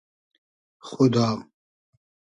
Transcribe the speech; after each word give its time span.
خودا 0.89 1.29